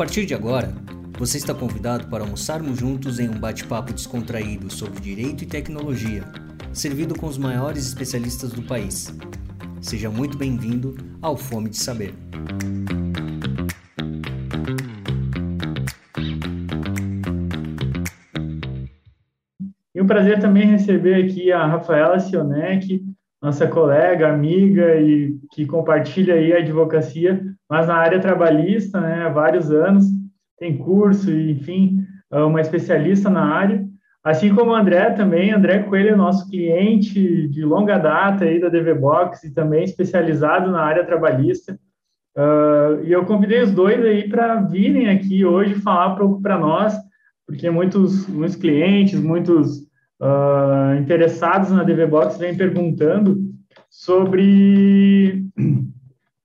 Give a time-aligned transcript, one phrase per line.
[0.00, 0.72] partir de agora,
[1.18, 6.24] você está convidado para almoçarmos juntos em um bate-papo descontraído sobre direito e tecnologia,
[6.72, 9.14] servido com os maiores especialistas do país.
[9.82, 12.14] Seja muito bem-vindo ao Fome de Saber.
[19.94, 23.04] E um prazer também receber aqui a Rafaela Sionek,
[23.42, 29.28] nossa colega, amiga e que compartilha aí a advocacia, mas na área trabalhista, né, há
[29.28, 30.04] vários anos,
[30.58, 33.88] tem curso enfim, é uma especialista na área.
[34.22, 38.68] Assim como o André também, André Coelho é nosso cliente de longa data aí da
[38.68, 41.78] DVBox e também especializado na área trabalhista.
[42.36, 46.94] Uh, e eu convidei os dois aí para virem aqui hoje falar pouco para nós,
[47.46, 49.78] porque muitos, muitos clientes, muitos
[50.20, 53.38] uh, interessados na DVBox vêm perguntando
[53.88, 55.44] sobre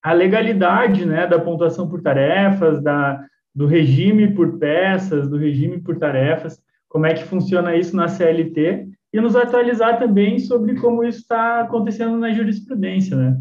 [0.06, 5.98] a legalidade né, da pontuação por tarefas, da, do regime por peças, do regime por
[5.98, 11.22] tarefas, como é que funciona isso na CLT, e nos atualizar também sobre como isso
[11.22, 13.36] está acontecendo na jurisprudência, né?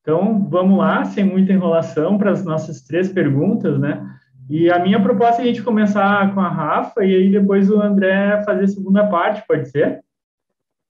[0.00, 4.02] Então, vamos lá, sem muita enrolação, para as nossas três perguntas, né?
[4.48, 7.78] E a minha proposta é a gente começar com a Rafa e aí depois o
[7.78, 10.02] André fazer a segunda parte, pode ser?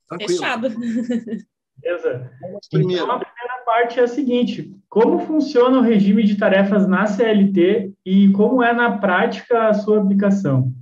[0.06, 0.38] Tranquilo.
[0.38, 0.68] Fechado.
[1.82, 2.30] Beleza.
[2.72, 7.92] Então, a primeira parte é a seguinte: como funciona o regime de tarefas na CLT
[8.06, 10.72] e como é na prática a sua aplicação?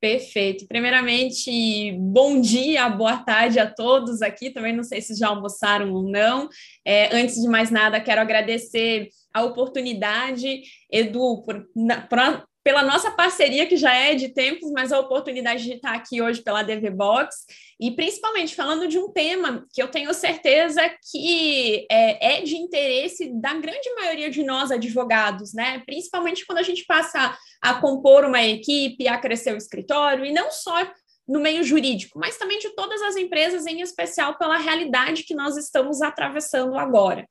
[0.00, 0.66] Perfeito.
[0.66, 4.50] Primeiramente, bom dia, boa tarde a todos aqui.
[4.50, 6.48] Também não sei se já almoçaram ou não.
[6.86, 13.10] É, antes de mais nada, quero agradecer a oportunidade, Edu, por, na, pra, pela nossa
[13.10, 16.90] parceria, que já é de tempos, mas a oportunidade de estar aqui hoje pela DV
[16.90, 17.46] Box,
[17.80, 23.32] e principalmente falando de um tema que eu tenho certeza que é, é de interesse
[23.40, 25.82] da grande maioria de nós advogados, né?
[25.86, 30.50] Principalmente quando a gente passa a compor uma equipe, a crescer o escritório, e não
[30.50, 30.86] só
[31.30, 35.56] no meio jurídico, mas também de todas as empresas, em especial pela realidade que nós
[35.56, 37.26] estamos atravessando agora.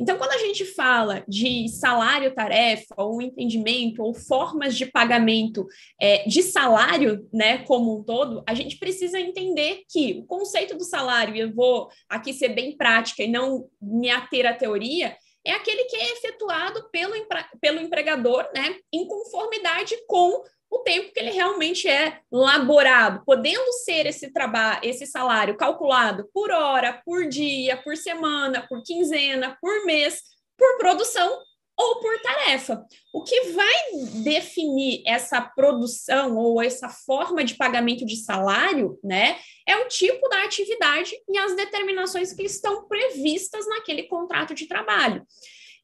[0.00, 5.66] Então, quando a gente fala de salário-tarefa, ou entendimento, ou formas de pagamento
[6.00, 10.84] é, de salário, né, como um todo, a gente precisa entender que o conceito do
[10.84, 15.52] salário, e eu vou aqui ser bem prática e não me ater à teoria, é
[15.52, 17.14] aquele que é efetuado pelo,
[17.60, 24.06] pelo empregador, né, em conformidade com o tempo que ele realmente é laborado, podendo ser
[24.06, 30.22] esse trabalho, esse salário calculado por hora, por dia, por semana, por quinzena, por mês,
[30.56, 31.42] por produção
[31.76, 32.84] ou por tarefa.
[33.12, 33.74] O que vai
[34.22, 40.44] definir essa produção ou essa forma de pagamento de salário, né, é o tipo da
[40.44, 45.26] atividade e as determinações que estão previstas naquele contrato de trabalho.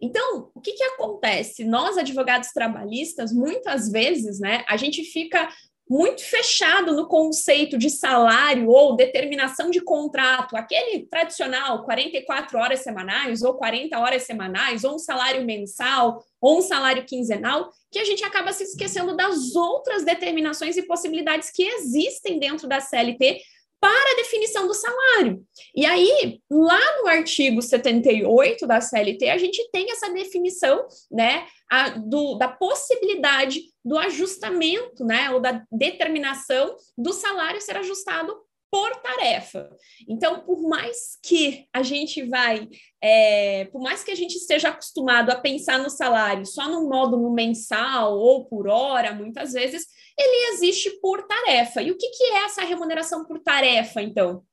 [0.00, 1.64] Então, o que, que acontece?
[1.64, 5.48] Nós, advogados trabalhistas, muitas vezes, né, a gente fica
[5.88, 13.42] muito fechado no conceito de salário ou determinação de contrato, aquele tradicional 44 horas semanais
[13.42, 18.24] ou 40 horas semanais, ou um salário mensal, ou um salário quinzenal, que a gente
[18.24, 23.40] acaba se esquecendo das outras determinações e possibilidades que existem dentro da CLT
[23.80, 25.44] para a definição do salário.
[25.74, 31.90] E aí, lá no artigo 78 da CLT, a gente tem essa definição, né, a,
[31.90, 38.34] do, da possibilidade do ajustamento, né, ou da determinação do salário ser ajustado
[38.70, 39.70] por tarefa.
[40.08, 42.68] Então, por mais que a gente vai,
[43.00, 47.16] é, por mais que a gente esteja acostumado a pensar no salário só no modo
[47.16, 49.86] no mensal ou por hora, muitas vezes,
[50.18, 51.82] ele existe por tarefa.
[51.82, 54.44] E o que, que é essa remuneração por tarefa, então?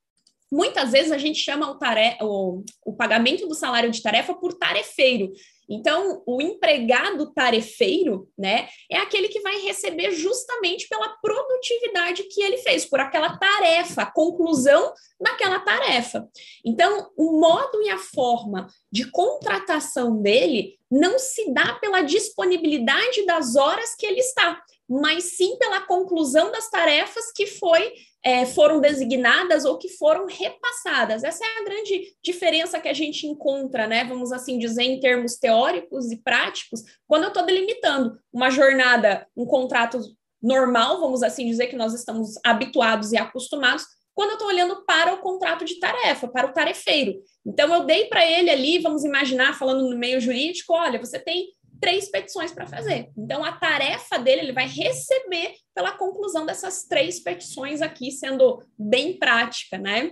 [0.54, 4.52] Muitas vezes a gente chama o, tarefa, o, o pagamento do salário de tarefa por
[4.54, 5.32] tarefeiro.
[5.68, 12.58] Então, o empregado tarefeiro, né, é aquele que vai receber justamente pela produtividade que ele
[12.58, 16.28] fez, por aquela tarefa, a conclusão daquela tarefa.
[16.64, 23.56] Então, o modo e a forma de contratação dele não se dá pela disponibilidade das
[23.56, 27.92] horas que ele está, mas sim pela conclusão das tarefas que foi
[28.24, 31.22] é, foram designadas ou que foram repassadas.
[31.22, 34.04] Essa é a grande diferença que a gente encontra, né?
[34.04, 39.44] Vamos assim dizer, em termos teóricos e práticos, quando eu estou delimitando uma jornada, um
[39.44, 40.00] contrato
[40.42, 43.84] normal, vamos assim dizer, que nós estamos habituados e acostumados,
[44.14, 47.14] quando eu estou olhando para o contrato de tarefa, para o tarefeiro.
[47.44, 51.48] Então, eu dei para ele ali, vamos imaginar, falando no meio jurídico, olha, você tem
[51.84, 53.12] três petições para fazer.
[53.14, 59.18] Então, a tarefa dele, ele vai receber pela conclusão dessas três petições aqui, sendo bem
[59.18, 60.10] prática, né?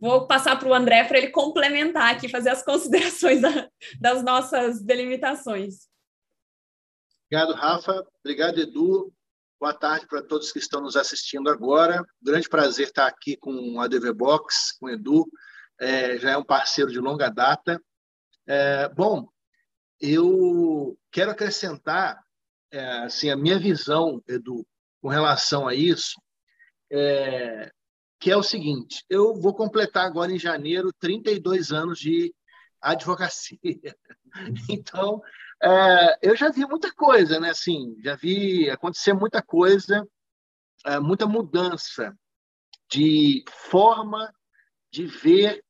[0.00, 3.70] Vou passar para o André para ele complementar aqui, fazer as considerações da,
[4.00, 5.88] das nossas delimitações.
[7.26, 8.04] Obrigado, Rafa.
[8.24, 9.12] Obrigado, Edu.
[9.60, 12.02] Boa tarde para todos que estão nos assistindo agora.
[12.20, 15.24] Grande prazer estar aqui com a DV Box, com o Edu.
[15.80, 17.80] É, já é um parceiro de longa data.
[18.48, 19.28] É, bom,
[20.00, 22.22] eu quero acrescentar
[22.70, 24.66] é, assim, a minha visão, Edu,
[25.02, 26.20] com relação a isso,
[26.90, 27.70] é,
[28.18, 32.34] que é o seguinte: eu vou completar agora em janeiro 32 anos de
[32.80, 33.58] advocacia.
[34.68, 35.20] Então,
[35.60, 37.50] é, eu já vi muita coisa, né?
[37.50, 40.06] Assim, já vi acontecer muita coisa,
[40.86, 42.16] é, muita mudança
[42.88, 44.32] de forma
[44.92, 45.64] de ver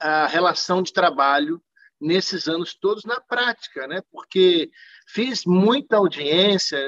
[0.00, 1.62] a relação de trabalho
[2.00, 4.02] nesses anos todos na prática, né?
[4.10, 4.70] Porque
[5.08, 6.78] fiz muita audiência,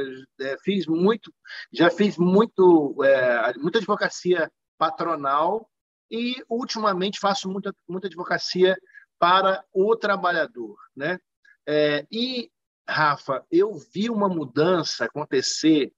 [0.41, 1.33] é, fiz muito,
[1.73, 5.69] já fiz muito, é, muita advocacia patronal
[6.11, 8.77] e ultimamente faço muita, muita advocacia
[9.19, 11.19] para o trabalhador, né?
[11.67, 12.51] É, e
[12.89, 15.93] Rafa, eu vi uma mudança acontecer,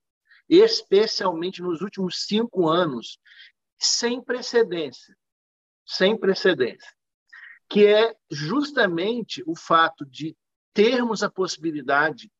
[0.49, 3.19] especialmente nos últimos cinco anos,
[3.79, 5.17] sem precedência,
[5.87, 6.93] sem precedência,
[7.70, 10.37] que é justamente o fato de
[10.75, 12.31] termos a possibilidade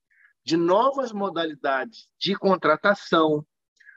[0.44, 3.47] de novas modalidades de contratação,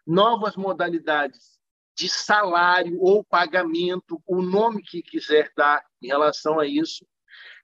[0.05, 1.59] novas modalidades
[1.95, 7.03] de salário ou pagamento, o nome que quiser dar em relação a isso.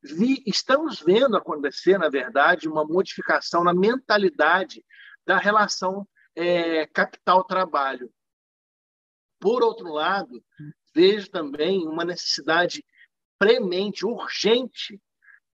[0.02, 4.84] Vi, estamos vendo acontecer, na verdade, uma modificação na mentalidade
[5.28, 8.12] da relação é, capital-trabalho.
[9.40, 10.44] Por outro lado,
[10.96, 12.84] vejo também uma necessidade
[13.40, 15.02] premente, urgente,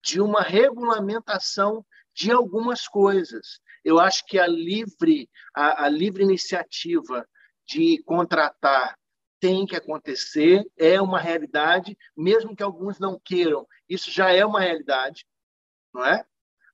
[0.03, 3.59] de uma regulamentação de algumas coisas.
[3.83, 7.27] Eu acho que a livre, a, a livre iniciativa
[7.67, 8.97] de contratar
[9.39, 14.59] tem que acontecer, é uma realidade, mesmo que alguns não queiram, isso já é uma
[14.59, 15.25] realidade,
[15.93, 16.25] não é?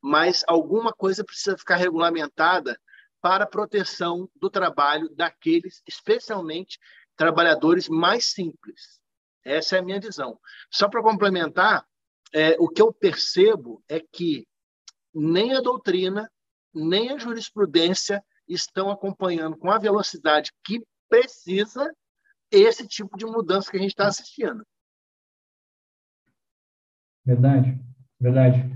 [0.02, 2.80] Mas alguma coisa precisa ficar regulamentada
[3.20, 6.80] para a proteção do trabalho daqueles, especialmente
[7.18, 9.01] trabalhadores mais simples.
[9.44, 10.40] Essa é a minha visão.
[10.70, 11.86] Só para complementar,
[12.34, 14.48] é, o que eu percebo é que
[15.14, 16.30] nem a doutrina,
[16.74, 21.94] nem a jurisprudência estão acompanhando com a velocidade que precisa
[22.52, 24.66] esse tipo de mudança que a gente está assistindo.
[27.26, 27.80] Verdade,
[28.20, 28.70] verdade.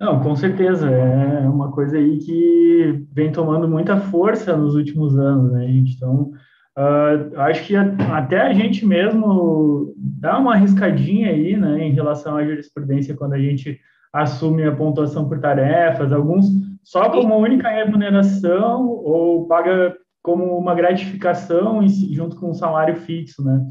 [0.00, 5.52] Não, com certeza, é uma coisa aí que vem tomando muita força nos últimos anos,
[5.52, 5.94] né, gente?
[5.94, 6.32] Então,
[6.78, 12.44] uh, acho que até a gente mesmo dá uma arriscadinha aí, né, em relação à
[12.44, 13.80] jurisprudência quando a gente
[14.12, 16.46] assume a pontuação por tarefas, alguns
[16.82, 23.64] só como única remuneração ou paga como uma gratificação junto com um salário fixo, né?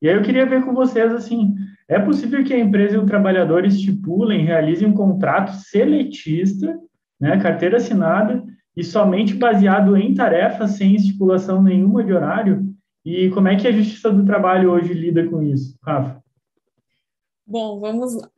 [0.00, 1.54] E aí eu queria ver com vocês, assim,
[1.88, 6.74] é possível que a empresa e o trabalhador estipulem, realizem um contrato seletista,
[7.20, 8.42] né, carteira assinada,
[8.80, 12.74] e somente baseado em tarefas, sem estipulação nenhuma de horário?
[13.04, 16.24] E como é que a Justiça do Trabalho hoje lida com isso, Rafa?
[17.46, 18.30] Bom, vamos lá.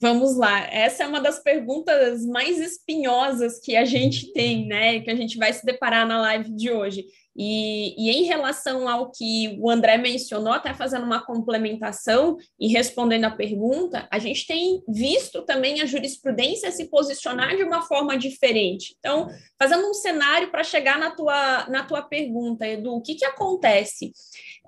[0.00, 5.00] Vamos lá, essa é uma das perguntas mais espinhosas que a gente tem, né?
[5.00, 7.04] Que a gente vai se deparar na live de hoje.
[7.40, 13.26] E, e, em relação ao que o André mencionou, até fazendo uma complementação e respondendo
[13.26, 18.96] a pergunta, a gente tem visto também a jurisprudência se posicionar de uma forma diferente.
[18.98, 23.24] Então, fazendo um cenário para chegar na tua, na tua pergunta, Edu, o que, que
[23.24, 24.10] acontece?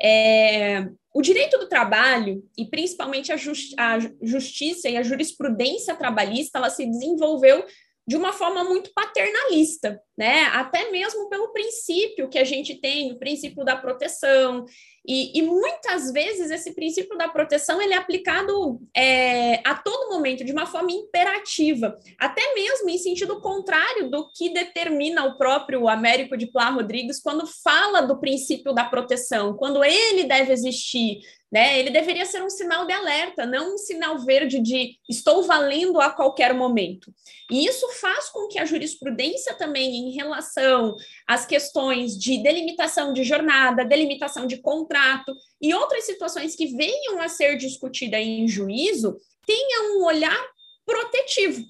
[0.01, 6.59] É, o direito do trabalho, e principalmente a, justi a justiça e a jurisprudência trabalhista,
[6.59, 7.65] ela se desenvolveu
[8.11, 10.47] de uma forma muito paternalista, né?
[10.53, 14.67] Até mesmo pelo princípio que a gente tem, o princípio da proteção,
[15.07, 20.45] e, e, muitas vezes esse princípio da proteção ele é aplicado é, a todo momento,
[20.45, 26.37] de uma forma imperativa, até mesmo em sentido contrário do que determina o próprio Américo
[26.37, 31.81] de Plá Rodrigues quando fala do princípio da proteção, quando ele deve existir, né?
[31.81, 36.11] Ele deveria ser um sinal de alerta, não um sinal verde de estou valendo a
[36.11, 37.13] qualquer momento.
[37.51, 40.95] E isso faz com que a jurisprudência também, em relação
[41.27, 47.29] às questões de delimitação de jornada, delimitação de contrato e outras situações que venham a
[47.29, 50.41] ser discutidas em juízo, tenha um olhar
[50.87, 51.65] protetivo.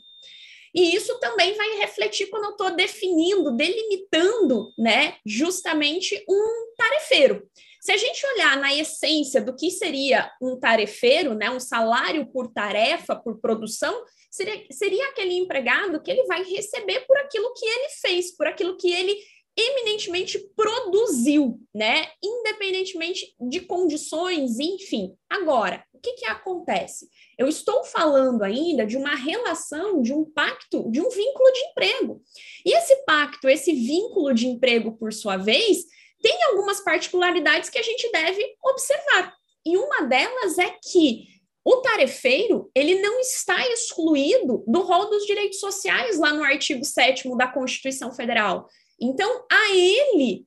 [0.74, 7.48] E isso também vai refletir quando eu estou definindo, delimitando, né, justamente um tarefeiro.
[7.80, 12.52] Se a gente olhar na essência do que seria um tarefeiro, né, um salário por
[12.52, 17.88] tarefa, por produção, seria, seria aquele empregado que ele vai receber por aquilo que ele
[18.00, 19.16] fez, por aquilo que ele
[19.56, 22.06] eminentemente produziu, né?
[22.22, 25.14] Independente independentemente de condições, enfim.
[25.28, 27.08] Agora, o que, que acontece?
[27.38, 32.22] Eu estou falando ainda de uma relação, de um pacto, de um vínculo de emprego.
[32.64, 35.84] E esse pacto, esse vínculo de emprego, por sua vez,
[36.22, 39.34] tem algumas particularidades que a gente deve observar.
[39.64, 41.28] E uma delas é que
[41.64, 47.36] o tarefeiro, ele não está excluído do rol dos direitos sociais lá no artigo 7
[47.36, 48.66] da Constituição Federal.
[48.98, 50.46] Então, a ele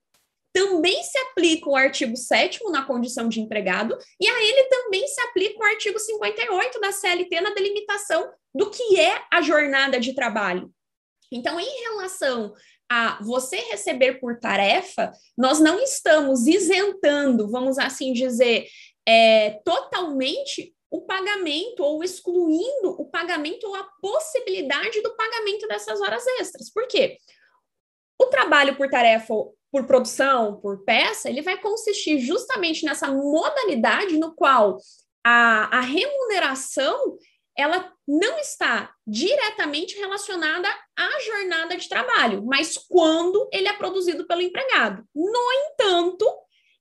[0.52, 5.20] também se aplica o artigo 7 na condição de empregado, e a ele também se
[5.22, 10.72] aplica o artigo 58 da CLT na delimitação do que é a jornada de trabalho.
[11.32, 12.54] Então, em relação
[12.90, 18.68] a você receber por tarefa, nós não estamos isentando, vamos assim dizer,
[19.08, 26.24] é, totalmente o pagamento ou excluindo o pagamento ou a possibilidade do pagamento dessas horas
[26.40, 26.72] extras.
[26.72, 27.18] Por quê?
[28.22, 29.34] O trabalho por tarefa,
[29.72, 34.78] por produção, por peça, ele vai consistir justamente nessa modalidade no qual
[35.26, 37.18] a, a remuneração
[37.58, 40.68] ela não está diretamente relacionada
[40.98, 45.04] à jornada de trabalho, mas quando ele é produzido pelo empregado.
[45.14, 46.26] No entanto,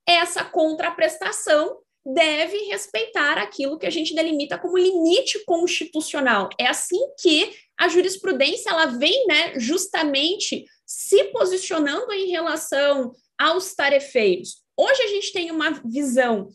[0.07, 6.49] essa contraprestação deve respeitar aquilo que a gente delimita como limite constitucional.
[6.59, 14.61] É assim que a jurisprudência ela vem, né, justamente se posicionando em relação aos tarefeiros.
[14.77, 16.49] Hoje a gente tem uma visão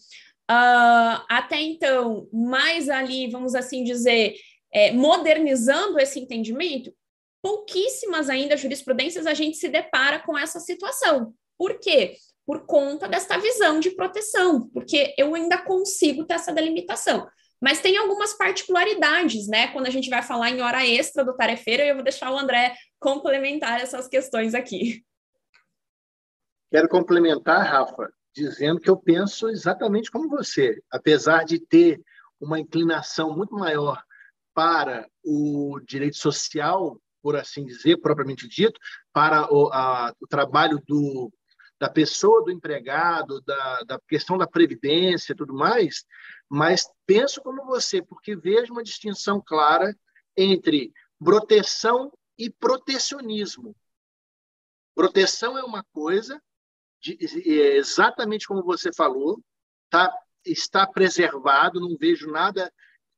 [0.51, 4.35] uh, até então mais ali, vamos assim dizer,
[4.73, 6.93] é, modernizando esse entendimento.
[7.43, 11.33] Pouquíssimas ainda jurisprudências a gente se depara com essa situação.
[11.57, 12.17] Por quê?
[12.49, 17.29] por conta desta visão de proteção, porque eu ainda consigo ter essa delimitação.
[17.61, 19.69] Mas tem algumas particularidades, né?
[19.71, 22.75] Quando a gente vai falar em hora extra do tarefeiro, eu vou deixar o André
[22.99, 25.05] complementar essas questões aqui.
[26.71, 30.81] Quero complementar, Rafa, dizendo que eu penso exatamente como você.
[30.91, 32.01] Apesar de ter
[32.41, 34.03] uma inclinação muito maior
[34.55, 38.79] para o direito social, por assim dizer, propriamente dito,
[39.13, 41.31] para o, a, o trabalho do
[41.81, 46.05] da pessoa do empregado, da, da questão da previdência e tudo mais,
[46.49, 49.97] mas penso como você, porque vejo uma distinção clara
[50.37, 50.93] entre
[51.23, 53.77] proteção e protecionismo.
[54.95, 56.43] Proteção é uma coisa,
[57.07, 59.43] é exatamente como você falou,
[59.91, 60.13] tá,
[60.45, 62.73] está preservado, não vejo nada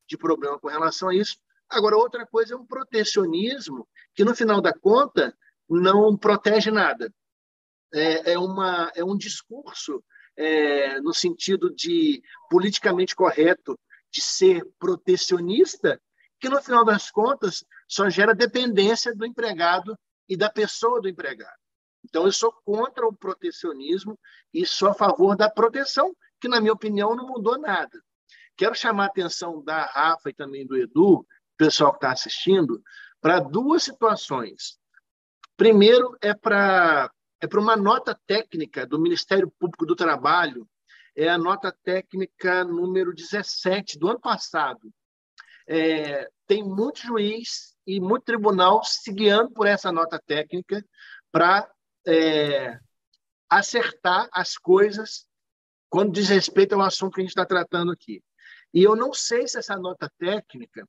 [0.07, 1.37] de problema com relação a isso.
[1.69, 5.35] Agora, outra coisa é um protecionismo que, no final da conta,
[5.69, 7.11] não protege nada
[7.93, 10.03] é, é, uma, é um discurso
[10.37, 13.77] é, no sentido de politicamente correto,
[14.11, 16.01] de ser protecionista,
[16.39, 19.97] que no final das contas só gera dependência do empregado
[20.27, 21.60] e da pessoa do empregado.
[22.03, 24.17] Então, eu sou contra o protecionismo
[24.53, 28.01] e sou a favor da proteção, que, na minha opinião, não mudou nada.
[28.57, 31.25] Quero chamar a atenção da Rafa e também do Edu,
[31.57, 32.81] pessoal que está assistindo,
[33.21, 34.77] para duas situações.
[35.55, 40.67] Primeiro é para é para uma nota técnica do Ministério Público do Trabalho,
[41.15, 44.93] é a nota técnica número 17 do ano passado.
[45.67, 50.85] É, tem muito juiz e muito tribunal se guiando por essa nota técnica
[51.31, 51.67] para
[52.07, 52.79] é,
[53.49, 55.27] acertar as coisas
[55.89, 58.23] quando diz respeito ao assunto que a gente está tratando aqui.
[58.73, 60.87] E eu não sei se essa nota técnica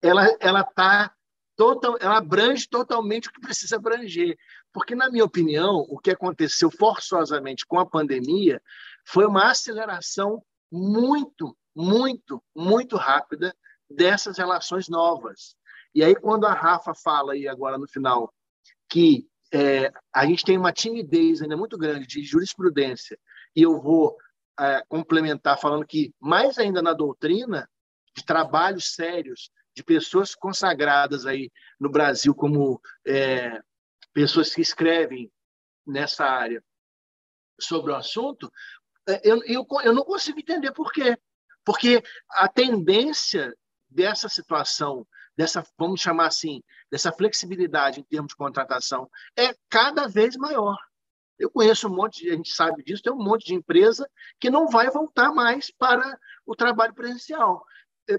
[0.00, 1.12] ela ela está
[1.58, 4.38] total, ela abrange totalmente o que precisa abranger.
[4.72, 8.62] Porque, na minha opinião, o que aconteceu forçosamente com a pandemia
[9.04, 13.54] foi uma aceleração muito, muito, muito rápida
[13.90, 15.56] dessas relações novas.
[15.92, 18.32] E aí, quando a Rafa fala aí agora no final
[18.88, 23.18] que é, a gente tem uma timidez ainda muito grande de jurisprudência,
[23.54, 24.16] e eu vou
[24.58, 27.68] é, complementar falando que, mais ainda na doutrina,
[28.14, 33.60] de trabalhos sérios, de pessoas consagradas aí no Brasil como é,
[34.12, 35.30] pessoas que escrevem
[35.86, 36.62] nessa área
[37.60, 38.50] sobre o assunto,
[39.08, 41.16] é, eu, eu, eu não consigo entender por quê.
[41.64, 43.54] Porque a tendência
[43.88, 50.36] dessa situação, dessa, vamos chamar assim, dessa flexibilidade em termos de contratação, é cada vez
[50.36, 50.76] maior.
[51.38, 54.08] Eu conheço um monte, de, a gente sabe disso, tem um monte de empresa
[54.40, 57.64] que não vai voltar mais para o trabalho presencial.
[58.10, 58.18] É,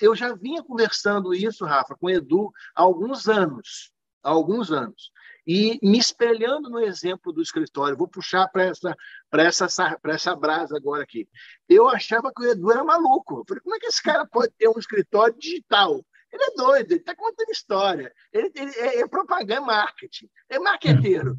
[0.00, 5.12] eu já vinha conversando isso, Rafa, com o Edu há alguns anos, há alguns anos.
[5.46, 8.94] E me espelhando no exemplo do escritório, vou puxar para essa,
[9.32, 11.28] essa, essa brasa agora aqui.
[11.68, 13.38] Eu achava que o Edu era maluco.
[13.38, 16.04] Eu falei, como é que esse cara pode ter um escritório digital?
[16.32, 18.12] Ele é doido, ele está contando história.
[18.32, 21.36] Ele, ele é, é, propaganda, é marketing, é marqueteiro.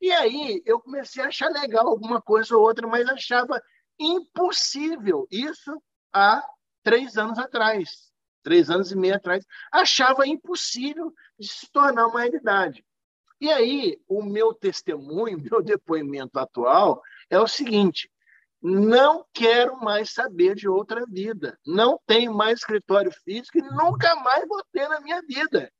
[0.00, 3.62] E aí eu comecei a achar legal alguma coisa ou outra, mas achava
[3.98, 5.80] impossível isso
[6.12, 6.44] há
[6.82, 8.10] três anos atrás,
[8.42, 12.84] três anos e meio atrás, achava impossível de se tornar uma realidade.
[13.40, 18.10] E aí, o meu testemunho, meu depoimento atual é o seguinte:
[18.62, 21.58] não quero mais saber de outra vida.
[21.66, 25.70] Não tenho mais escritório físico e nunca mais vou ter na minha vida.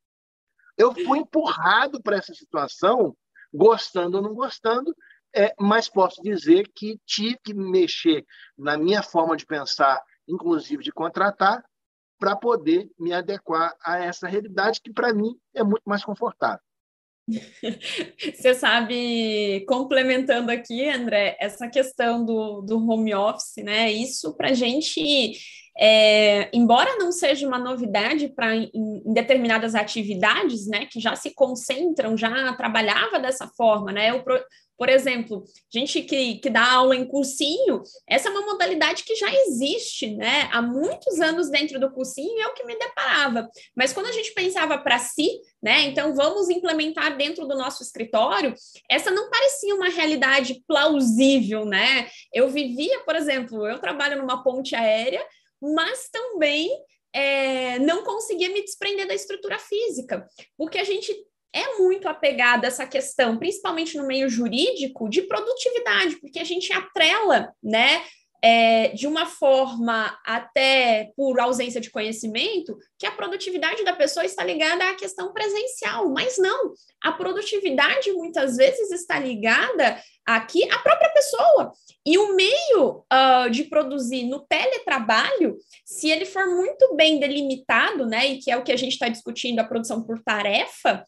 [0.77, 3.15] Eu fui empurrado para essa situação,
[3.53, 4.93] gostando ou não gostando,
[5.35, 8.25] é, mas posso dizer que tive que mexer
[8.57, 11.63] na minha forma de pensar, inclusive de contratar,
[12.19, 16.61] para poder me adequar a essa realidade que, para mim, é muito mais confortável.
[18.35, 23.91] Você sabe, complementando aqui, André, essa questão do, do home office, né?
[23.91, 25.33] Isso para a gente,
[25.77, 31.33] é, embora não seja uma novidade para em, em, determinadas atividades, né, que já se
[31.33, 34.13] concentram, já trabalhava dessa forma, né?
[34.13, 34.23] O,
[34.83, 39.33] por exemplo, gente que, que dá aula em cursinho, essa é uma modalidade que já
[39.33, 40.49] existe, né?
[40.51, 43.49] Há muitos anos dentro do cursinho é o que me deparava.
[43.73, 45.83] Mas quando a gente pensava para si, né?
[45.83, 48.53] Então vamos implementar dentro do nosso escritório,
[48.91, 52.09] essa não parecia uma realidade plausível, né?
[52.33, 55.25] Eu vivia, por exemplo, eu trabalho numa ponte aérea,
[55.61, 56.69] mas também
[57.13, 61.15] é, não conseguia me desprender da estrutura física, porque a gente
[61.53, 66.73] é muito apegada a essa questão, principalmente no meio jurídico, de produtividade, porque a gente
[66.73, 68.01] atrela, né,
[68.43, 74.43] é, de uma forma até por ausência de conhecimento, que a produtividade da pessoa está
[74.43, 81.09] ligada à questão presencial, mas não, a produtividade muitas vezes está ligada aqui à própria
[81.13, 81.71] pessoa.
[82.05, 88.27] E o meio uh, de produzir no teletrabalho, se ele for muito bem delimitado, né,
[88.27, 91.05] e que é o que a gente está discutindo, a produção por tarefa,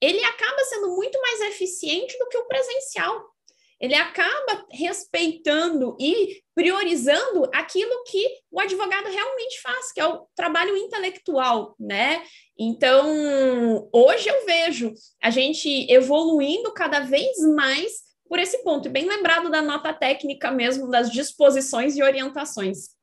[0.00, 3.30] ele acaba sendo muito mais eficiente do que o presencial.
[3.78, 10.74] Ele acaba respeitando e priorizando aquilo que o advogado realmente faz, que é o trabalho
[10.76, 12.22] intelectual, né?
[12.58, 19.08] Então, hoje eu vejo a gente evoluindo cada vez mais por esse ponto, e bem
[19.08, 22.96] lembrado da nota técnica mesmo, das disposições e orientações.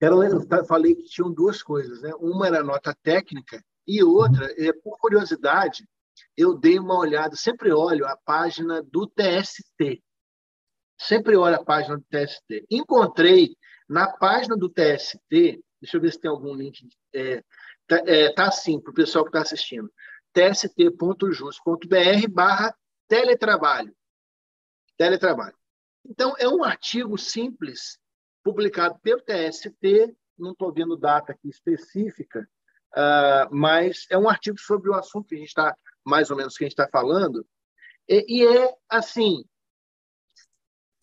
[0.00, 2.12] Eu falei que tinham duas coisas, né?
[2.18, 5.86] Uma era a nota técnica e outra, é, por curiosidade,
[6.36, 10.02] eu dei uma olhada, sempre olho a página do TST.
[10.98, 12.66] Sempre olho a página do TST.
[12.70, 13.56] Encontrei
[13.88, 15.20] na página do TST,
[15.80, 16.88] deixa eu ver se tem algum link.
[17.12, 17.42] É,
[17.86, 19.92] tá, é, tá assim, para o pessoal que está assistindo.
[20.32, 22.74] tst.jus.br barra
[23.08, 23.94] teletrabalho.
[24.96, 25.56] Teletrabalho.
[26.06, 27.98] Então, é um artigo simples,
[28.42, 32.48] publicado pelo TST, não estou vendo data aqui específica,
[32.94, 36.56] Uh, mas é um artigo sobre o assunto que a gente está, mais ou menos,
[36.56, 37.46] que a gente está falando,
[38.08, 39.44] e, e, é assim,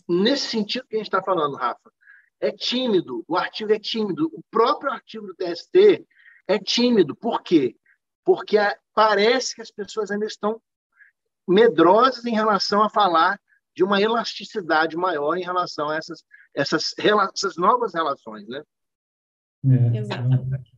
[0.07, 1.91] nesse sentido que a gente está falando, Rafa,
[2.39, 6.05] é tímido, o artigo é tímido, o próprio artigo do TST
[6.47, 7.75] é tímido, por quê?
[8.23, 10.61] Porque a, parece que as pessoas ainda estão
[11.47, 13.39] medrosas em relação a falar
[13.75, 18.63] de uma elasticidade maior em relação a essas, essas, essas novas relações, né?
[19.65, 19.97] É.
[19.97, 20.70] Exatamente.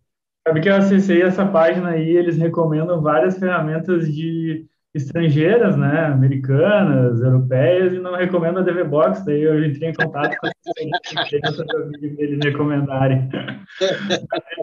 [0.46, 7.20] Sabe que eu acessei essa página aí, eles recomendam várias ferramentas de estrangeiras, né, americanas,
[7.22, 10.48] europeias, e não recomendam a DVBox, daí eu entrei em contato com
[12.20, 13.30] eles recomendarem.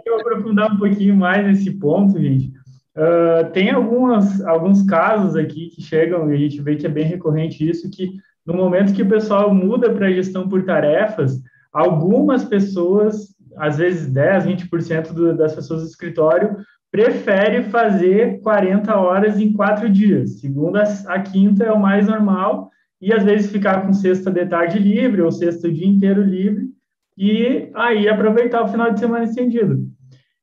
[0.06, 2.52] eu vou aprofundar um pouquinho mais nesse ponto, gente.
[2.96, 7.04] Uh, tem algumas, alguns casos aqui que chegam, e a gente vê que é bem
[7.04, 8.12] recorrente isso, que
[8.46, 11.40] no momento que o pessoal muda para gestão por tarefas,
[11.72, 16.56] algumas pessoas às vezes 10, 20% do, das pessoas do escritório
[16.90, 20.40] prefere fazer 40 horas em quatro dias.
[20.40, 22.70] Segunda a quinta é o mais normal,
[23.00, 26.68] e às vezes ficar com sexta de tarde livre ou sexta o dia inteiro livre,
[27.16, 29.86] e aí aproveitar o final de semana estendido.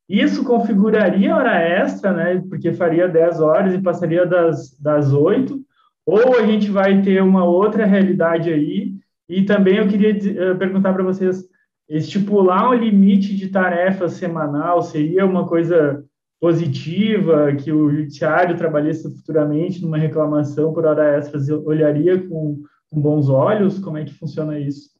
[0.07, 5.59] Isso configuraria hora extra, né, porque faria 10 horas e passaria das, das 8,
[6.05, 8.93] ou a gente vai ter uma outra realidade aí,
[9.27, 11.43] e também eu queria eh, perguntar para vocês,
[11.89, 16.03] estipular um limite de tarefa semanal seria uma coisa
[16.39, 23.29] positiva que o judiciário trabalhista futuramente numa reclamação por hora extras olharia com, com bons
[23.29, 23.79] olhos?
[23.79, 24.95] Como é que funciona isso?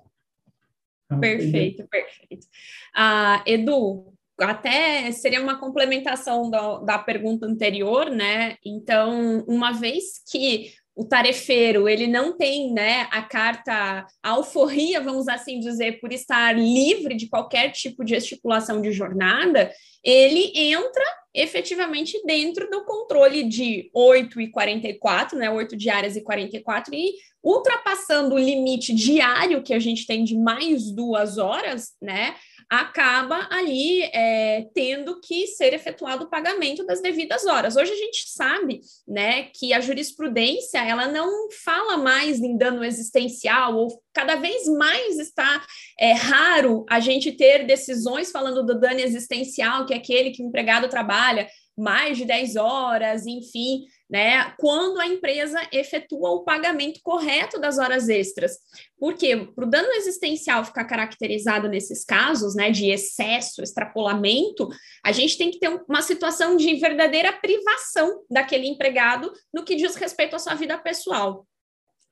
[1.19, 2.47] Perfeito, perfeito.
[2.95, 8.55] Uh, Edu, até seria uma complementação da pergunta anterior, né?
[8.65, 15.27] Então, uma vez que o tarefeiro ele não tem né, a carta a alforria, vamos
[15.27, 19.71] assim dizer, por estar livre de qualquer tipo de estipulação de jornada,
[20.03, 21.05] ele entra
[21.35, 28.33] efetivamente dentro do controle de 8 e 44, né, 8 diárias e 44, e ultrapassando
[28.33, 32.33] o limite diário que a gente tem de mais duas horas, né,
[32.69, 37.75] acaba ali é, tendo que ser efetuado o pagamento das devidas horas.
[37.77, 43.75] Hoje a gente sabe, né, que a jurisprudência ela não fala mais em dano existencial
[43.77, 45.65] ou cada vez mais está
[45.97, 50.47] é, raro a gente ter decisões falando do dano existencial, que é aquele que o
[50.47, 54.53] empregado trabalha mais de 10 horas, enfim, né?
[54.57, 58.57] Quando a empresa efetua o pagamento correto das horas extras.
[58.97, 64.69] Porque para o dano existencial ficar caracterizado nesses casos, né, de excesso, extrapolamento,
[65.03, 69.95] a gente tem que ter uma situação de verdadeira privação daquele empregado no que diz
[69.95, 71.45] respeito à sua vida pessoal.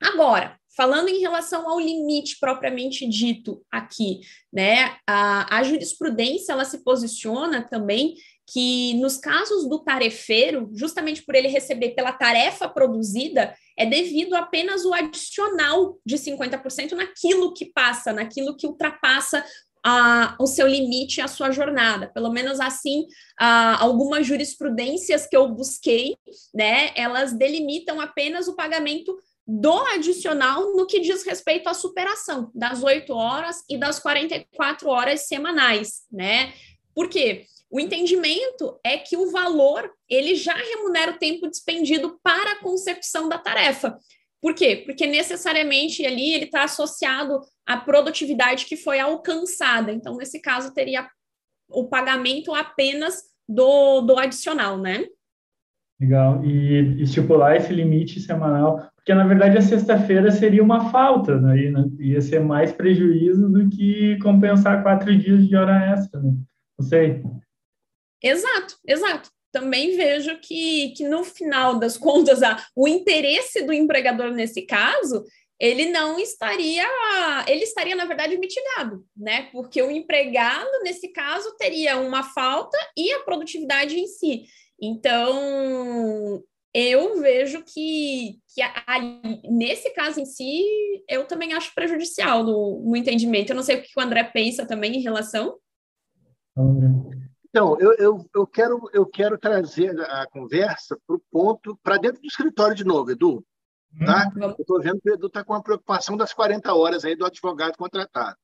[0.00, 4.20] Agora, falando em relação ao limite propriamente dito aqui,
[4.52, 8.14] né, a, a jurisprudência ela se posiciona também
[8.48, 14.84] que nos casos do tarefeiro, justamente por ele receber pela tarefa produzida, é devido apenas
[14.84, 19.44] o adicional de 50% naquilo que passa, naquilo que ultrapassa
[20.40, 22.08] o seu limite, a sua jornada.
[22.08, 23.06] Pelo menos assim,
[23.38, 26.16] algumas jurisprudências que eu busquei,
[26.54, 32.82] né, elas delimitam apenas o pagamento do adicional no que diz respeito à superação das
[32.82, 36.52] 8 horas e das 44 horas semanais, né?
[36.92, 37.44] Por quê?
[37.76, 43.28] O entendimento é que o valor ele já remunera o tempo despendido para a concepção
[43.28, 43.98] da tarefa.
[44.40, 44.82] Por quê?
[44.86, 49.92] Porque necessariamente ali ele está associado à produtividade que foi alcançada.
[49.92, 51.06] Então, nesse caso, teria
[51.68, 55.04] o pagamento apenas do, do adicional, né?
[56.00, 56.42] Legal.
[56.46, 61.54] E estipular esse limite semanal, porque na verdade a sexta-feira seria uma falta, né?
[62.00, 66.32] ia ser mais prejuízo do que compensar quatro dias de hora extra, né?
[66.78, 67.22] Não sei.
[68.22, 69.30] Exato, exato.
[69.52, 75.24] Também vejo que, que no final das contas, a, o interesse do empregador nesse caso
[75.58, 76.84] ele não estaria,
[77.48, 79.48] ele estaria, na verdade, mitigado, né?
[79.52, 84.44] Porque o empregado, nesse caso, teria uma falta e a produtividade em si.
[84.80, 86.42] Então,
[86.74, 89.00] eu vejo que, que a, a,
[89.50, 90.62] nesse caso em si,
[91.08, 93.50] eu também acho prejudicial no, no entendimento.
[93.50, 95.56] Eu não sei o que o André pensa também em relação.
[97.56, 102.20] Então, eu, eu, eu, quero, eu quero trazer a conversa para o ponto, para dentro
[102.20, 103.42] do escritório de novo, Edu.
[104.04, 104.30] Tá?
[104.36, 107.16] Hum, eu estou vendo que o Edu está com a preocupação das 40 horas aí
[107.16, 108.36] do advogado contratado.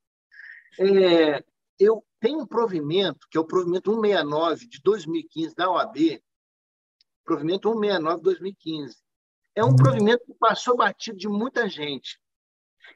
[0.80, 1.44] É,
[1.78, 6.18] eu tenho um provimento, que é o provimento 169 de 2015 da OAB,
[7.22, 8.96] provimento 169 de 2015.
[9.54, 12.18] É um provimento que passou batido de muita gente,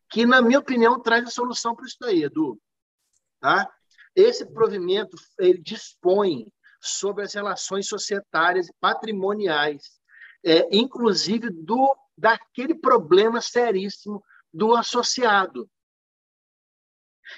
[0.08, 2.58] que, na minha opinião, traz a solução para isso daí, Edu.
[3.38, 3.70] Tá?
[4.16, 6.50] Esse provimento ele dispõe
[6.80, 10.00] sobre as relações societárias e patrimoniais,
[10.42, 15.68] é, inclusive do daquele problema seríssimo do associado.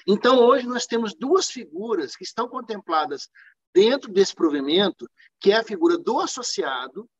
[0.06, 3.28] Então, hoje nós temos duas figuras que estão contempladas
[3.74, 5.10] dentro desse provimento,
[5.40, 7.10] que é a figura do associado,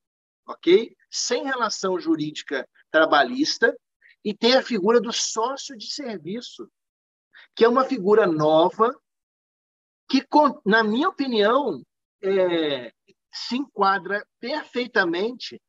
[0.47, 0.95] ok?
[1.11, 3.77] Sem relação jurídica trabalhista,
[4.25, 6.71] e tem a figura do sócio de serviço,
[7.57, 8.95] que é uma figura nova,
[10.09, 10.27] que,
[10.65, 11.83] na minha opinião,
[12.23, 12.93] é,
[13.33, 15.61] se enquadra perfeitamente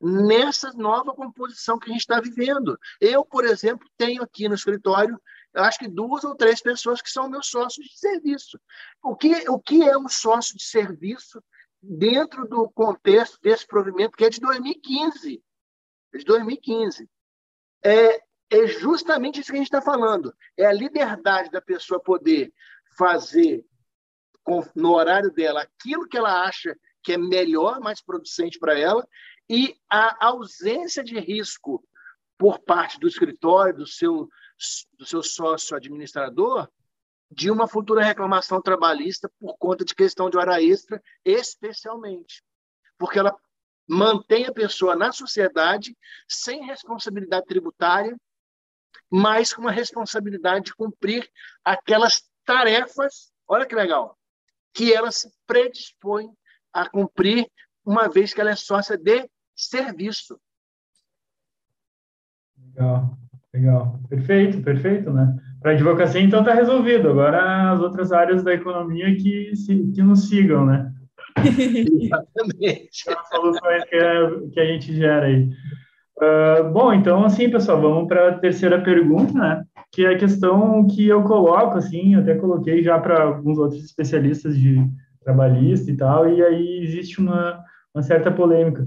[0.00, 2.78] nessa nova composição que a gente está vivendo.
[3.00, 5.20] Eu, por exemplo, tenho aqui no escritório,
[5.54, 8.60] acho que duas ou três pessoas que são meus sócios de serviço.
[9.02, 11.42] O que, o que é um sócio de serviço
[11.82, 15.42] dentro do contexto desse provimento, que é de 2015?
[16.12, 17.08] É de 2015.
[17.82, 20.34] É, é justamente isso que a gente está falando.
[20.56, 22.52] É a liberdade da pessoa poder
[22.98, 23.64] fazer
[24.74, 29.06] no horário dela aquilo que ela acha que é melhor, mais producente para ela,
[29.48, 31.86] e a ausência de risco
[32.36, 34.28] por parte do escritório, do seu,
[34.98, 36.68] do seu sócio administrador,
[37.30, 42.42] de uma futura reclamação trabalhista por conta de questão de hora extra, especialmente.
[42.98, 43.36] Porque ela
[43.88, 45.96] mantém a pessoa na sociedade
[46.28, 48.16] sem responsabilidade tributária,
[49.10, 51.28] mas com a responsabilidade de cumprir
[51.64, 53.32] aquelas tarefas.
[53.46, 54.18] Olha que legal!
[54.76, 56.26] Que ela se predispõe
[56.72, 57.46] a cumprir,
[57.84, 60.38] uma vez que ela é sócia de serviço.
[62.58, 63.16] Legal,
[63.54, 64.00] legal.
[64.10, 65.34] Perfeito, perfeito, né?
[65.60, 67.08] Para a advocacia, então, está resolvido.
[67.08, 70.92] Agora, as outras áreas da economia que, se, que nos sigam, né?
[71.40, 73.10] Exatamente.
[73.10, 75.48] As soluções que, que a gente gera aí.
[76.18, 79.64] Uh, bom, então, assim, pessoal, vamos para a terceira pergunta, né?
[79.92, 84.56] Que é a questão que eu coloco, assim, até coloquei já para alguns outros especialistas
[84.56, 84.82] de
[85.22, 87.60] trabalhista e tal, e aí existe uma,
[87.94, 88.86] uma certa polêmica.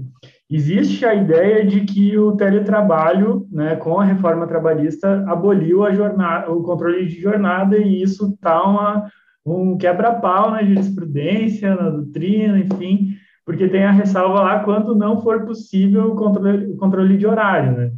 [0.50, 6.50] Existe a ideia de que o teletrabalho, né, com a reforma trabalhista, aboliu a jornada,
[6.50, 9.08] o controle de jornada, e isso está
[9.46, 15.44] um quebra-pau na jurisprudência, na doutrina, enfim, porque tem a ressalva lá quando não for
[15.44, 17.90] possível o controle, o controle de horário, né?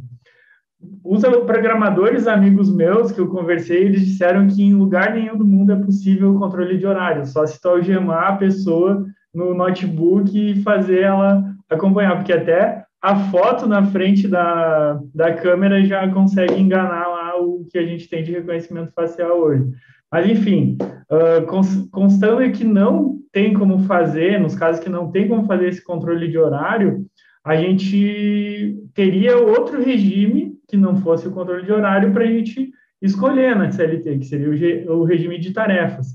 [1.03, 5.71] Os programadores amigos meus que eu conversei, eles disseram que em lugar nenhum do mundo
[5.71, 10.61] é possível o controle de horário, só se tu algemar a pessoa no notebook e
[10.61, 17.07] fazer ela acompanhar, porque até a foto na frente da, da câmera já consegue enganar
[17.07, 19.69] lá o que a gente tem de reconhecimento facial hoje.
[20.13, 20.77] Mas, enfim,
[21.09, 25.83] uh, constando que não tem como fazer, nos casos que não tem como fazer esse
[25.83, 27.07] controle de horário,
[27.43, 32.71] a gente teria outro regime que não fosse o controle de horário para a gente
[33.01, 36.09] escolher na CLT, que seria o, o regime de tarefas.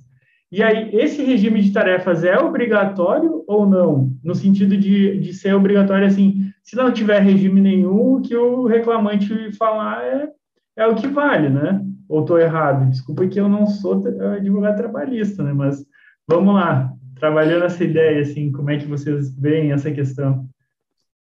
[0.52, 4.12] E aí, esse regime de tarefas é obrigatório ou não?
[4.22, 8.64] No sentido de, de ser obrigatório, assim, se não tiver regime nenhum, o que o
[8.64, 10.28] reclamante falar é,
[10.76, 11.84] é o que vale, né?
[12.08, 12.88] Ou estou errado?
[12.90, 14.02] Desculpa que eu não sou
[14.34, 15.52] advogado trabalhista, né?
[15.52, 15.84] Mas
[16.26, 20.48] vamos lá, trabalhando essa ideia, assim, como é que vocês veem essa questão?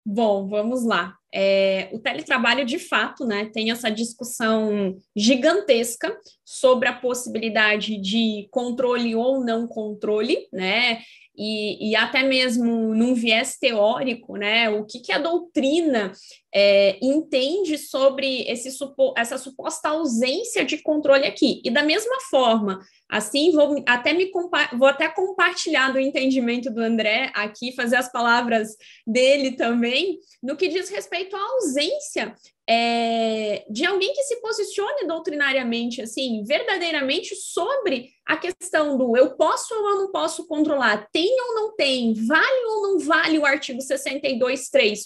[0.05, 1.15] Bom, vamos lá.
[1.33, 6.13] É, o teletrabalho, de fato, né, tem essa discussão gigantesca
[6.43, 10.99] sobre a possibilidade de controle ou não controle, né?
[11.43, 16.11] E, e até mesmo num viés teórico, né, o que, que a doutrina
[16.53, 18.69] é, entende sobre esse,
[19.17, 21.59] essa suposta ausência de controle aqui.
[21.65, 24.29] E da mesma forma, assim, vou até, me
[24.77, 28.75] vou até compartilhar do entendimento do André aqui, fazer as palavras
[29.07, 32.35] dele também, no que diz respeito à ausência
[32.73, 39.73] é, de alguém que se posicione doutrinariamente, assim, verdadeiramente sobre a questão do eu posso
[39.75, 43.79] ou eu não posso controlar, tem ou não tem, vale ou não vale o artigo
[43.79, 44.99] 62.3.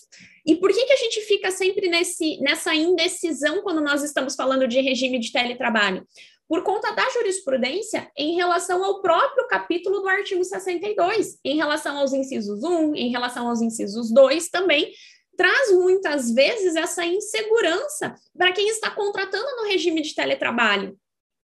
[0.46, 4.68] E por que, que a gente fica sempre nesse, nessa indecisão quando nós estamos falando
[4.68, 6.06] de regime de teletrabalho?
[6.48, 12.14] Por conta da jurisprudência em relação ao próprio capítulo do artigo 62, em relação aos
[12.14, 14.94] incisos 1, em relação aos incisos 2 também,
[15.36, 20.98] traz muitas vezes essa insegurança para quem está contratando no regime de teletrabalho.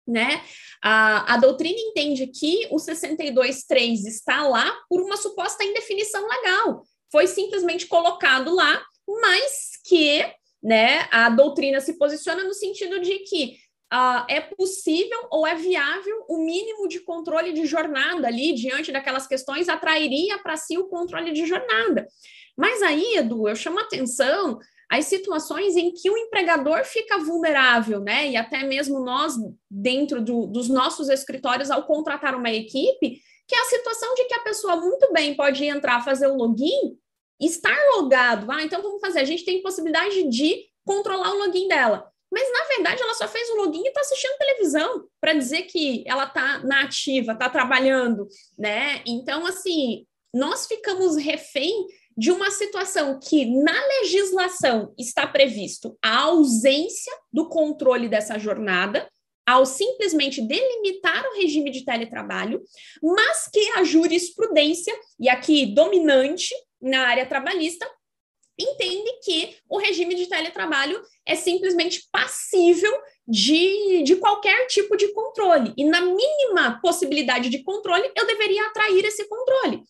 [0.07, 0.43] Né?
[0.83, 6.83] A, a doutrina entende que o 62.3 está lá por uma suposta indefinição legal.
[7.11, 10.23] Foi simplesmente colocado lá, mas que
[10.61, 13.57] né, a doutrina se posiciona no sentido de que
[13.93, 19.27] Uh, é possível ou é viável o mínimo de controle de jornada ali, diante daquelas
[19.27, 22.07] questões, atrairia para si o controle de jornada.
[22.57, 28.29] Mas aí, Edu, eu chamo atenção as situações em que o empregador fica vulnerável, né?
[28.29, 29.35] E até mesmo nós,
[29.69, 34.33] dentro do, dos nossos escritórios, ao contratar uma equipe, que é a situação de que
[34.33, 36.97] a pessoa muito bem pode entrar, fazer o login,
[37.39, 38.49] estar logado.
[38.51, 39.19] Ah, então vamos fazer.
[39.19, 42.09] A gente tem possibilidade de controlar o login dela.
[42.31, 46.03] Mas, na verdade, ela só fez o login e está assistindo televisão para dizer que
[46.05, 49.01] ela está na ativa, está trabalhando, né?
[49.05, 51.85] Então, assim, nós ficamos refém
[52.17, 59.09] de uma situação que na legislação está previsto a ausência do controle dessa jornada,
[59.45, 62.63] ao simplesmente delimitar o regime de teletrabalho,
[63.01, 66.49] mas que a jurisprudência, e aqui dominante
[66.81, 67.87] na área trabalhista,
[68.57, 72.91] entende que o regime de teletrabalho é simplesmente passível
[73.27, 75.73] de, de qualquer tipo de controle.
[75.77, 79.83] E na mínima possibilidade de controle, eu deveria atrair esse controle.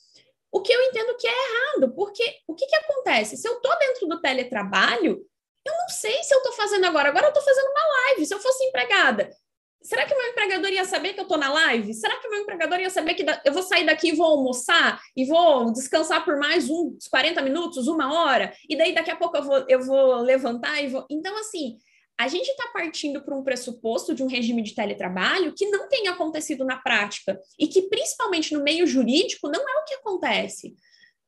[0.56, 3.36] O que eu entendo que é errado, porque o que, que acontece?
[3.36, 5.22] Se eu estou dentro do teletrabalho,
[5.66, 7.10] eu não sei se eu estou fazendo agora.
[7.10, 8.26] Agora eu estou fazendo uma live.
[8.26, 9.30] Se eu fosse empregada,
[9.82, 11.94] será que meu empregador ia saber que eu estou na live?
[11.94, 15.26] Será que meu empregador ia saber que eu vou sair daqui e vou almoçar e
[15.26, 18.54] vou descansar por mais uns 40 minutos, uma hora?
[18.70, 21.06] E daí daqui a pouco eu vou, eu vou levantar e vou.
[21.12, 21.78] Então, assim,
[22.18, 26.08] a gente está partindo para um pressuposto de um regime de teletrabalho que não tem
[26.08, 30.76] acontecido na prática e que, principalmente no meio jurídico, não é o que acontece.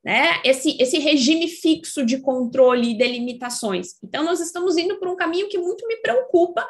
[0.02, 0.40] Né?
[0.44, 3.96] Esse, esse regime fixo de controle e delimitações.
[4.02, 6.66] Então, nós estamos indo por um caminho que muito me preocupa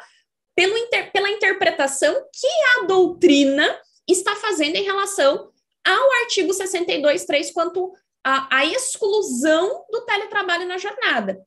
[0.53, 5.49] pelo inter, pela interpretação que a doutrina está fazendo em relação
[5.85, 11.41] ao artigo 62.3 quanto à exclusão do teletrabalho na jornada.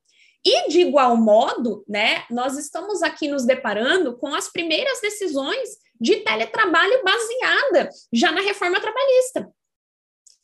[0.45, 5.69] E, de igual modo, né, nós estamos aqui nos deparando com as primeiras decisões
[6.01, 9.49] de teletrabalho baseada já na reforma trabalhista.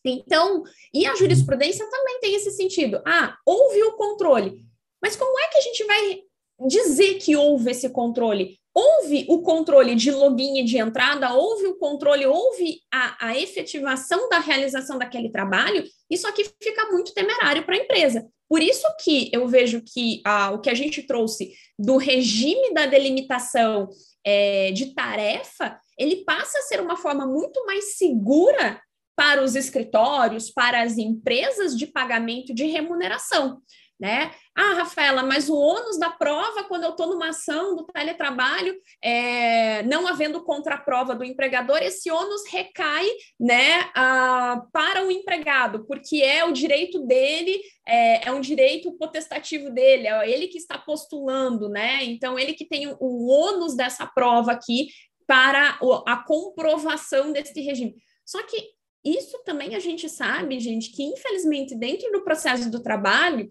[0.04, 0.62] Então,
[0.94, 3.02] e a jurisprudência também tem esse sentido.
[3.04, 4.64] Ah, houve o controle.
[5.02, 6.22] Mas como é que a gente vai
[6.66, 8.58] dizer que houve esse controle?
[8.72, 14.28] Houve o controle de login e de entrada, houve o controle, houve a, a efetivação
[14.28, 18.30] da realização daquele trabalho, isso aqui fica muito temerário para a empresa.
[18.48, 22.87] Por isso que eu vejo que ah, o que a gente trouxe do regime da
[22.87, 23.88] delimitação
[24.24, 28.80] é, de tarefa, ele passa a ser uma forma muito mais segura
[29.16, 33.61] para os escritórios, para as empresas de pagamento de remuneração
[33.98, 34.30] né?
[34.54, 39.82] Ah, Rafaela, mas o ônus da prova, quando eu estou numa ação do teletrabalho, é,
[39.82, 43.06] não havendo contraprova do empregador, esse ônus recai
[43.38, 49.70] né, a, para o empregado, porque é o direito dele, é, é, um direito potestativo
[49.70, 52.04] dele, é ele que está postulando, né?
[52.04, 54.88] Então, ele que tem o, o ônus dessa prova aqui
[55.26, 57.96] para a comprovação desse regime.
[58.24, 63.48] Só que isso também a gente sabe, gente, que infelizmente dentro do processo do trabalho,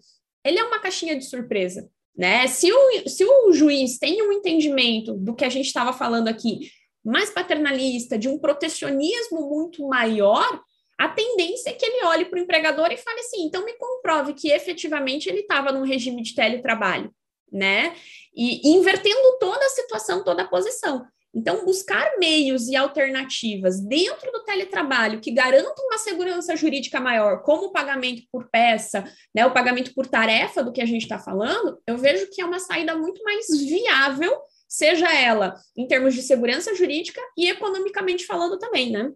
[0.48, 1.88] ele é uma caixinha de surpresa.
[2.16, 2.46] Né?
[2.48, 6.70] Se, o, se o juiz tem um entendimento do que a gente estava falando aqui,
[7.04, 10.60] mais paternalista, de um protecionismo muito maior,
[10.98, 14.34] a tendência é que ele olhe para o empregador e fale assim: então me comprove
[14.34, 17.14] que efetivamente ele estava num regime de teletrabalho,
[17.52, 17.94] né?
[18.34, 21.06] E, e invertendo toda a situação, toda a posição.
[21.34, 27.66] Então, buscar meios e alternativas dentro do teletrabalho que garantam uma segurança jurídica maior, como
[27.66, 31.80] o pagamento por peça, né, o pagamento por tarefa do que a gente está falando,
[31.86, 36.74] eu vejo que é uma saída muito mais viável, seja ela em termos de segurança
[36.74, 39.12] jurídica e economicamente falando também, né?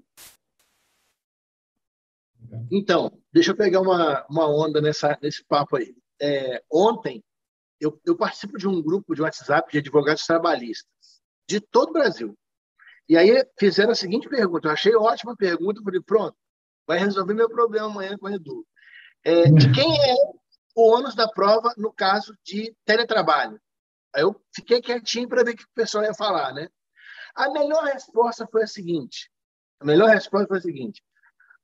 [2.70, 5.94] Então, deixa eu pegar uma, uma onda nessa, nesse papo aí.
[6.20, 7.24] É, ontem,
[7.80, 10.92] eu, eu participo de um grupo de WhatsApp de advogados trabalhistas
[11.46, 12.36] de todo o Brasil.
[13.08, 16.36] E aí fizeram a seguinte pergunta, eu achei ótima pergunta, falei, pronto,
[16.86, 18.66] vai resolver meu problema amanhã com o Edu.
[19.24, 20.14] É, de quem é
[20.74, 23.60] o ônus da prova no caso de teletrabalho?
[24.14, 26.68] Aí eu fiquei quietinho para ver o que o pessoal ia falar, né?
[27.34, 29.30] A melhor resposta foi a seguinte,
[29.80, 31.02] a melhor resposta foi a seguinte,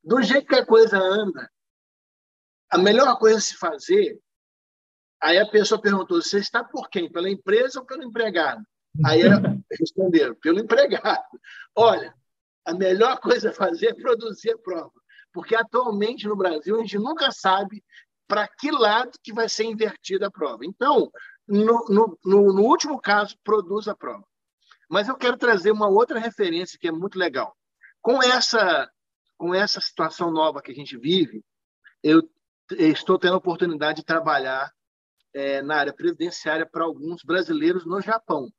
[0.03, 1.51] do jeito que a coisa anda,
[2.71, 4.19] a melhor coisa a se fazer,
[5.21, 7.11] aí a pessoa perguntou, você está por quem?
[7.11, 8.63] Pela empresa ou pelo empregado?
[9.05, 9.23] Aí
[9.79, 11.25] responderam, pelo empregado.
[11.75, 12.15] Olha,
[12.65, 14.93] a melhor coisa a fazer é produzir a prova,
[15.33, 17.83] porque atualmente no Brasil a gente nunca sabe
[18.27, 20.65] para que lado que vai ser invertida a prova.
[20.65, 21.11] Então,
[21.47, 24.25] no, no, no, no último caso, produz a prova.
[24.89, 27.57] Mas eu quero trazer uma outra referência que é muito legal.
[28.03, 28.91] Com essa,
[29.37, 31.43] com essa situação nova que a gente vive,
[32.03, 32.23] eu
[32.71, 34.71] estou tendo a oportunidade de trabalhar
[35.35, 38.51] é, na área previdenciária para alguns brasileiros no Japão.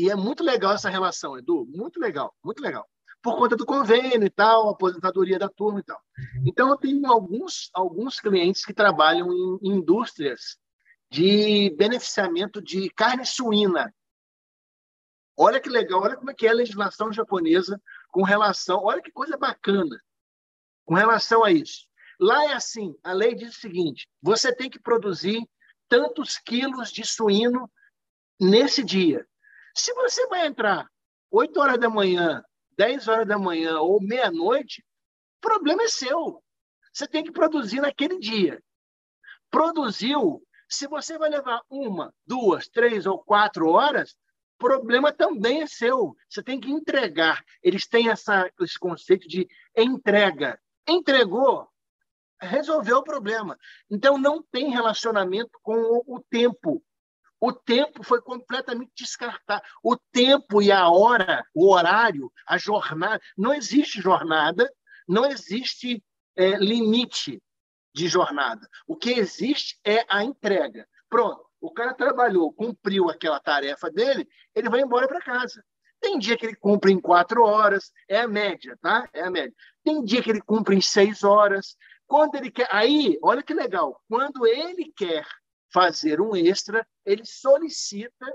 [0.00, 2.88] E é muito legal essa relação, Edu, muito legal, muito legal.
[3.20, 6.00] Por conta do convênio e tal, aposentadoria da turma e tal.
[6.18, 6.44] Uhum.
[6.46, 10.56] Então, eu tenho alguns, alguns clientes que trabalham em, em indústrias
[11.10, 13.94] de beneficiamento de carne suína.
[15.36, 19.12] Olha que legal, olha como é que é a legislação japonesa com relação, olha que
[19.12, 20.00] coisa bacana
[20.86, 21.86] com relação a isso.
[22.18, 25.46] Lá é assim, a lei diz o seguinte: você tem que produzir
[25.90, 27.70] tantos quilos de suíno
[28.40, 29.26] nesse dia.
[29.74, 30.88] Se você vai entrar
[31.30, 32.42] 8 horas da manhã,
[32.76, 34.84] 10 horas da manhã ou meia-noite,
[35.38, 36.42] o problema é seu.
[36.92, 38.62] Você tem que produzir naquele dia.
[39.50, 44.16] Produziu, se você vai levar uma, duas, três ou quatro horas,
[44.60, 46.14] problema também é seu.
[46.28, 47.42] Você tem que entregar.
[47.62, 50.60] Eles têm essa, esse conceito de entrega.
[50.86, 51.66] Entregou,
[52.40, 53.58] resolveu o problema.
[53.90, 56.84] Então, não tem relacionamento com o tempo.
[57.40, 59.62] O tempo foi completamente descartado.
[59.82, 63.20] O tempo e a hora, o horário, a jornada.
[63.36, 64.70] Não existe jornada,
[65.08, 66.04] não existe
[66.36, 67.42] é, limite
[67.94, 68.68] de jornada.
[68.86, 70.86] O que existe é a entrega.
[71.08, 75.64] Pronto, o cara trabalhou, cumpriu aquela tarefa dele, ele vai embora para casa.
[76.00, 79.08] Tem dia que ele cumpre em quatro horas, é a média, tá?
[79.12, 79.52] É a média.
[79.84, 81.76] Tem dia que ele cumpre em seis horas.
[82.06, 82.66] Quando ele quer.
[82.70, 84.02] Aí, olha que legal.
[84.08, 85.26] Quando ele quer
[85.72, 88.26] fazer um extra, ele solicita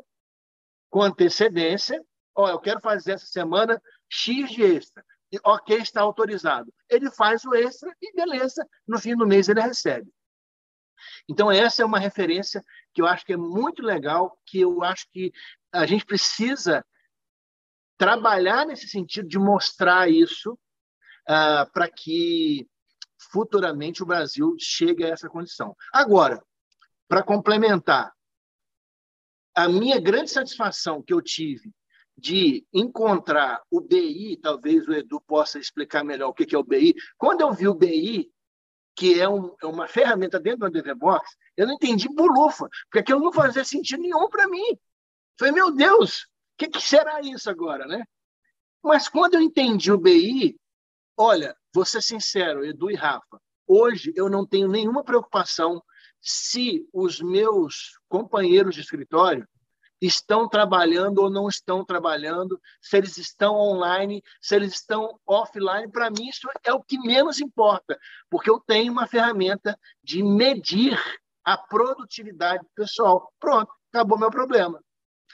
[0.89, 2.03] com antecedência,
[2.35, 5.05] ó, oh, eu quero fazer essa semana X de extra.
[5.31, 6.73] E, ok, está autorizado.
[6.89, 10.09] Ele faz o extra e beleza, no fim do mês ele recebe.
[11.27, 12.63] Então, essa é uma referência
[12.93, 15.31] que eu acho que é muito legal, que eu acho que
[15.71, 16.85] a gente precisa
[17.97, 22.67] trabalhar nesse sentido de mostrar isso uh, para que
[23.31, 25.75] futuramente o Brasil chegue a essa condição.
[25.91, 26.41] Agora,
[27.07, 28.13] para complementar,
[29.55, 31.73] a minha grande satisfação que eu tive
[32.17, 36.93] de encontrar o BI, talvez o Edu possa explicar melhor o que é o BI.
[37.17, 38.31] Quando eu vi o BI,
[38.95, 43.19] que é, um, é uma ferramenta dentro do DVBox, Eu não entendi bolufa, porque aquilo
[43.19, 44.77] não fazia sentido nenhum para mim.
[45.37, 46.27] Falei, meu Deus, o
[46.57, 48.05] que, que será isso agora, né?
[48.81, 50.57] Mas quando eu entendi o BI,
[51.17, 55.83] olha, vou ser sincero, Edu e Rafa, hoje eu não tenho nenhuma preocupação
[56.25, 59.47] se os meus companheiros de escritório
[60.01, 66.09] estão trabalhando ou não estão trabalhando, se eles estão online, se eles estão offline, para
[66.09, 67.97] mim isso é o que menos importa,
[68.29, 70.99] porque eu tenho uma ferramenta de medir
[71.43, 73.31] a produtividade pessoal.
[73.39, 74.83] Pronto, acabou meu problema.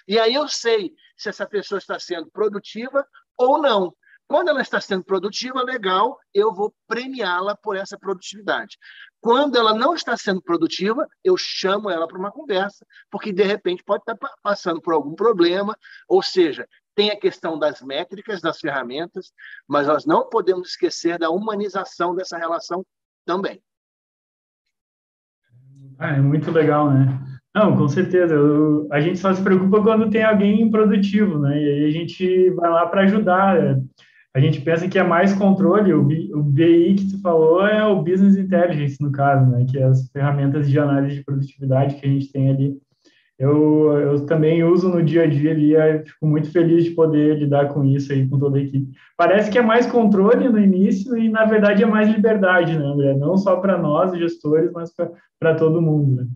[0.05, 3.95] E aí eu sei se essa pessoa está sendo produtiva ou não.
[4.31, 8.77] Quando ela está sendo produtiva, legal, eu vou premiá-la por essa produtividade.
[9.19, 13.83] Quando ela não está sendo produtiva, eu chamo ela para uma conversa, porque de repente
[13.83, 15.77] pode estar passando por algum problema,
[16.07, 16.65] ou seja,
[16.95, 19.33] tem a questão das métricas, das ferramentas,
[19.67, 22.85] mas nós não podemos esquecer da humanização dessa relação
[23.25, 23.61] também.
[25.99, 27.19] Ah, é muito legal, né?
[27.53, 28.33] Não, com certeza.
[28.33, 31.61] Eu, a gente só se preocupa quando tem alguém improdutivo, né?
[31.61, 33.57] E aí a gente vai lá para ajudar.
[34.33, 35.93] A gente pensa que é mais controle.
[35.93, 39.65] O, o BI que tu falou é o Business Intelligence, no caso, né?
[39.69, 42.77] Que é as ferramentas de análise de produtividade que a gente tem ali.
[43.37, 45.73] Eu, eu também uso no dia a dia ali,
[46.05, 48.91] fico muito feliz de poder lidar com isso aí, com toda a equipe.
[49.17, 53.15] Parece que é mais controle no início e, na verdade, é mais liberdade, né, André?
[53.15, 54.93] Não só para nós, gestores, mas
[55.39, 56.27] para todo mundo, né?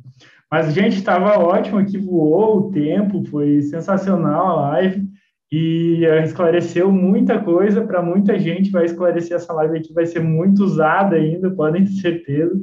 [0.51, 5.07] Mas, gente, estava ótimo aqui, voou o tempo, foi sensacional a live
[5.51, 8.71] e eh, esclareceu muita coisa para muita gente.
[8.71, 12.59] Vai esclarecer essa live aqui, vai ser muito usada ainda, podem ter certeza.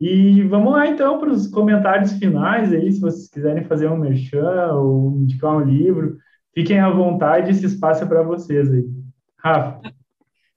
[0.00, 4.72] E vamos lá então para os comentários finais aí, se vocês quiserem fazer um merchan
[4.74, 6.18] ou indicar um livro,
[6.52, 8.84] fiquem à vontade, esse espaço é para vocês aí.
[9.38, 9.80] Rafa.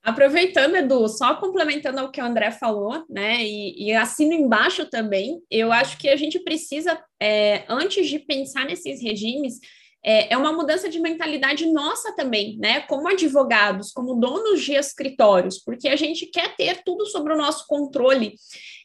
[0.03, 5.41] Aproveitando, Edu, só complementando o que o André falou, né, e, e assino embaixo também,
[5.51, 9.59] eu acho que a gente precisa, é, antes de pensar nesses regimes,
[10.03, 15.59] é, é uma mudança de mentalidade nossa também, né, como advogados, como donos de escritórios,
[15.59, 18.35] porque a gente quer ter tudo sobre o nosso controle,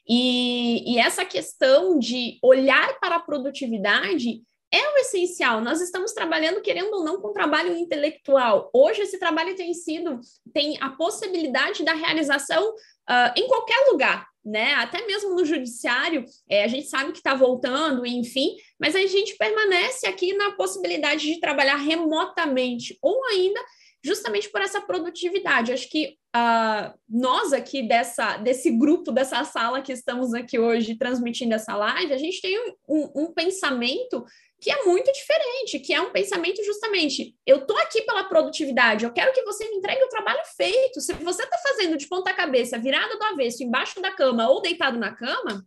[0.09, 4.43] e, e essa questão de olhar para a produtividade
[4.73, 5.61] é o essencial.
[5.61, 8.71] Nós estamos trabalhando, querendo ou não, com trabalho intelectual.
[8.73, 10.19] Hoje, esse trabalho tem sido,
[10.53, 14.73] tem a possibilidade da realização uh, em qualquer lugar, né?
[14.75, 19.37] Até mesmo no judiciário, é, a gente sabe que está voltando, enfim, mas a gente
[19.37, 23.61] permanece aqui na possibilidade de trabalhar remotamente ou ainda
[24.05, 25.73] justamente por essa produtividade.
[25.73, 31.55] Acho que uh, nós aqui dessa, desse grupo, dessa sala que estamos aqui hoje transmitindo
[31.55, 34.25] essa live, a gente tem um, um, um pensamento
[34.63, 39.13] que é muito diferente, que é um pensamento justamente, eu tô aqui pela produtividade, eu
[39.13, 41.01] quero que você me entregue o trabalho feito.
[41.01, 44.97] Se você está fazendo de ponta cabeça, virada do avesso, embaixo da cama ou deitado
[44.97, 45.67] na cama,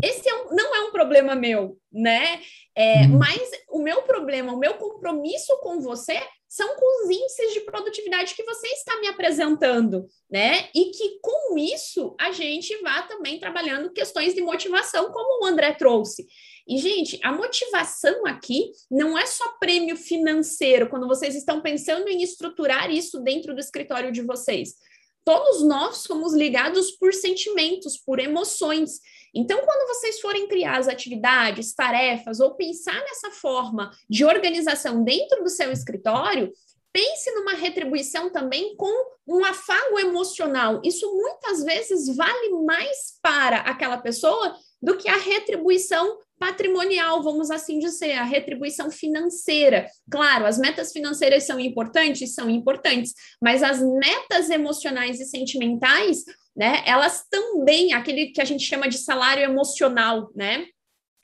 [0.00, 2.40] esse é um, não é um problema meu, né?
[2.76, 3.18] É, uhum.
[3.18, 8.34] mas o meu problema, o meu compromisso com você são com os índices de produtividade
[8.34, 10.68] que você está me apresentando, né?
[10.72, 15.72] E que com isso a gente vá também trabalhando questões de motivação, como o André
[15.72, 16.26] trouxe.
[16.68, 22.22] E, gente, a motivação aqui não é só prêmio financeiro, quando vocês estão pensando em
[22.22, 24.74] estruturar isso dentro do escritório de vocês.
[25.24, 29.00] Todos nós somos ligados por sentimentos, por emoções.
[29.34, 35.42] Então, quando vocês forem criar as atividades, tarefas ou pensar nessa forma de organização dentro
[35.42, 36.52] do seu escritório,
[36.92, 38.92] pense numa retribuição também com
[39.26, 40.80] um afago emocional.
[40.84, 47.78] Isso muitas vezes vale mais para aquela pessoa do que a retribuição patrimonial, vamos assim
[47.78, 49.86] dizer, a retribuição financeira.
[50.10, 56.24] Claro, as metas financeiras são importantes, são importantes, mas as metas emocionais e sentimentais,
[56.56, 60.66] né, elas também, aquele que a gente chama de salário emocional, né?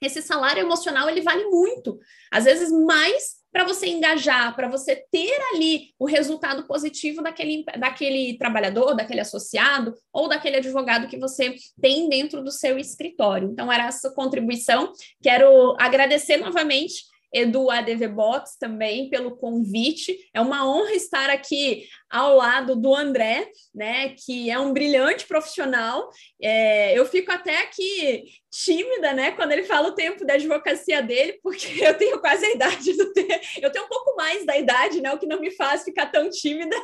[0.03, 1.99] Esse salário emocional ele vale muito,
[2.31, 8.37] às vezes mais para você engajar, para você ter ali o resultado positivo daquele, daquele
[8.37, 13.49] trabalhador, daquele associado ou daquele advogado que você tem dentro do seu escritório.
[13.49, 14.93] Então, era essa contribuição.
[15.23, 20.17] Quero agradecer novamente Edu ADV Box também pelo convite.
[20.33, 26.09] É uma honra estar aqui ao lado do André, né, que é um brilhante profissional.
[26.41, 31.41] É, eu fico até aqui tímida, né, quando ele fala o tempo da advocacia dele,
[31.43, 33.41] porque eu tenho quase a idade do tempo.
[33.61, 36.31] Eu tenho um pouco mais da idade, né, o que não me faz ficar tão
[36.31, 36.77] tímida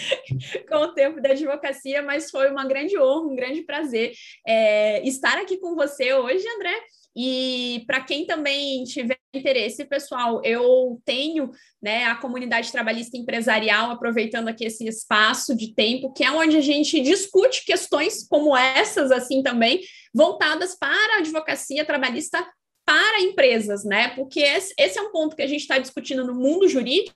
[0.68, 4.12] com o tempo da advocacia, mas foi uma grande honra, um grande prazer
[4.44, 6.74] é, estar aqui com você hoje, André.
[7.16, 11.50] E para quem também estiver interesse, pessoal, eu tenho
[11.82, 16.60] né, a comunidade trabalhista empresarial, aproveitando aqui esse espaço de tempo, que é onde a
[16.60, 19.80] gente discute questões como essas, assim também,
[20.12, 22.44] voltadas para a advocacia trabalhista
[22.84, 24.08] para empresas, né?
[24.08, 27.14] Porque esse, esse é um ponto que a gente está discutindo no mundo jurídico,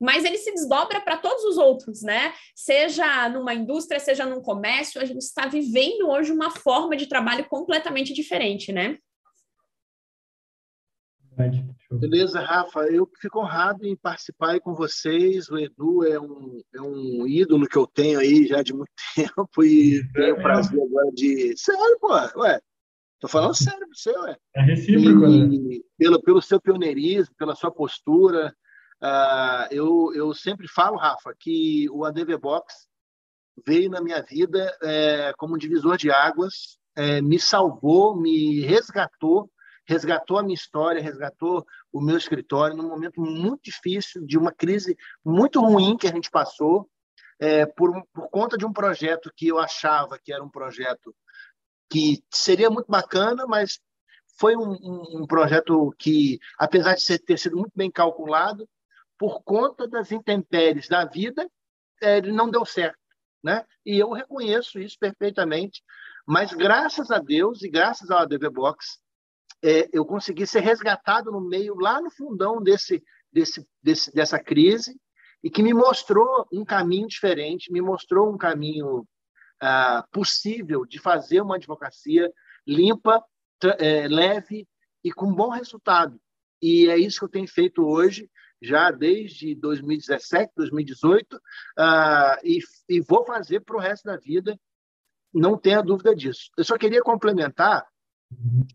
[0.00, 2.32] mas ele se desdobra para todos os outros, né?
[2.54, 7.48] Seja numa indústria, seja num comércio, a gente está vivendo hoje uma forma de trabalho
[7.48, 8.98] completamente diferente, né?
[11.90, 12.80] Beleza, Rafa.
[12.86, 15.48] Eu fico honrado em participar com vocês.
[15.48, 19.64] O Edu é um, é um ídolo que eu tenho aí já de muito tempo
[19.64, 21.56] e é tenho o prazer agora de.
[21.56, 22.60] Sério, pô, ué.
[23.20, 24.36] Tô falando sério pra você, ué.
[24.56, 25.80] É recíproco, e, né?
[25.96, 28.54] Pelo, pelo seu pioneirismo, pela sua postura.
[29.02, 32.86] Uh, eu, eu sempre falo, Rafa, que o ADV Box
[33.66, 39.50] veio na minha vida é, como um divisor de águas, é, me salvou, me resgatou
[39.86, 44.96] resgatou a minha história, resgatou o meu escritório num momento muito difícil, de uma crise
[45.24, 46.88] muito ruim que a gente passou,
[47.38, 51.14] é, por, por conta de um projeto que eu achava que era um projeto
[51.90, 53.78] que seria muito bacana, mas
[54.38, 58.68] foi um, um, um projeto que, apesar de ser, ter sido muito bem calculado,
[59.18, 61.48] por conta das intempéries da vida,
[62.02, 62.98] é, ele não deu certo.
[63.42, 63.64] Né?
[63.84, 65.82] E eu reconheço isso perfeitamente.
[66.26, 68.98] Mas graças a Deus e graças ao ADV Box,
[69.64, 73.02] é, eu consegui ser resgatado no meio, lá no fundão desse,
[73.32, 74.94] desse, desse, dessa crise,
[75.42, 79.08] e que me mostrou um caminho diferente, me mostrou um caminho
[79.58, 82.30] ah, possível de fazer uma advocacia
[82.66, 83.24] limpa,
[83.78, 84.68] é, leve
[85.02, 86.20] e com bom resultado.
[86.60, 91.40] E é isso que eu tenho feito hoje, já desde 2017, 2018,
[91.78, 94.60] ah, e, e vou fazer para o resto da vida,
[95.32, 96.50] não tenha dúvida disso.
[96.54, 97.86] Eu só queria complementar
[98.30, 98.66] uhum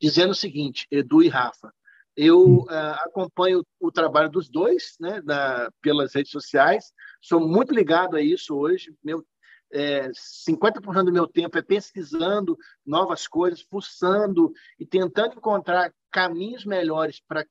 [0.00, 1.72] dizendo o seguinte, Edu e Rafa,
[2.16, 6.92] eu uh, acompanho o trabalho dos dois, né, da, pelas redes sociais,
[7.22, 9.24] sou muito ligado a isso hoje, meu
[9.70, 17.20] é, 50% do meu tempo é pesquisando novas coisas, fuçando e tentando encontrar caminhos melhores
[17.28, 17.44] para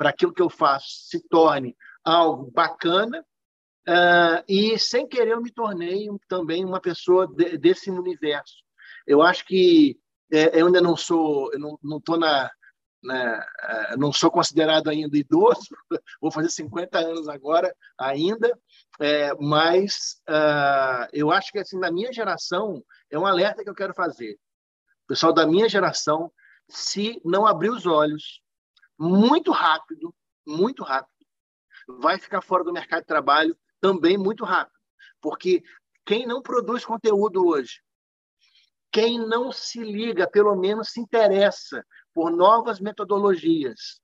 [0.00, 3.24] aquilo que eu faço se torne algo bacana.
[3.88, 8.56] Uh, e sem querer eu me tornei também uma pessoa de, desse universo.
[9.06, 9.98] Eu acho que
[10.30, 12.50] eu ainda não sou, eu não, não tô na,
[13.02, 15.68] na, é, não sou considerado ainda idoso,
[16.20, 18.58] vou fazer 50 anos agora ainda,
[19.00, 23.74] é, mas uh, eu acho que assim na minha geração é um alerta que eu
[23.74, 24.38] quero fazer.
[25.06, 26.30] Pessoal da minha geração,
[26.68, 28.42] se não abrir os olhos
[28.98, 30.14] muito rápido,
[30.46, 31.12] muito rápido,
[32.00, 34.76] vai ficar fora do mercado de trabalho também muito rápido,
[35.20, 35.62] porque
[36.04, 37.80] quem não produz conteúdo hoje
[38.90, 41.84] quem não se liga, pelo menos se interessa
[42.14, 44.00] por novas metodologias,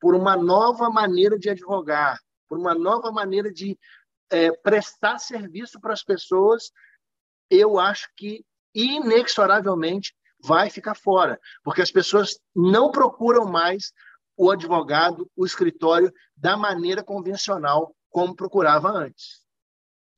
[0.00, 2.18] por uma nova maneira de advogar,
[2.48, 3.78] por uma nova maneira de
[4.30, 6.70] é, prestar serviço para as pessoas,
[7.50, 13.92] eu acho que inexoravelmente vai ficar fora, porque as pessoas não procuram mais
[14.36, 19.42] o advogado, o escritório da maneira convencional como procurava antes.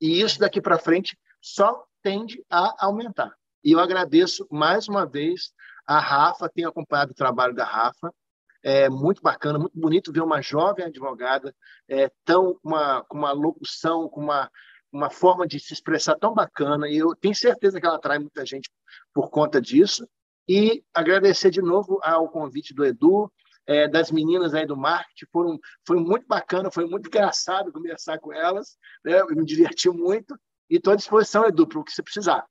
[0.01, 3.33] E isso daqui para frente só tende a aumentar.
[3.63, 5.51] E eu agradeço mais uma vez
[5.85, 8.13] a Rafa, tenho acompanhado o trabalho da Rafa.
[8.61, 11.55] É muito bacana, muito bonito ver uma jovem advogada
[11.87, 14.51] é, tão uma, com uma locução, com uma,
[14.91, 16.87] uma forma de se expressar tão bacana.
[16.89, 18.69] E eu tenho certeza que ela atrai muita gente
[19.13, 20.07] por conta disso.
[20.47, 23.31] E agradecer de novo ao convite do Edu,
[23.65, 25.25] é, das meninas aí do marketing.
[25.31, 28.77] Foram, foi muito bacana, foi muito engraçado conversar com elas.
[29.03, 29.19] Né?
[29.19, 30.37] Eu me diverti muito.
[30.69, 32.45] E estou à disposição, Edu, para o que você precisar.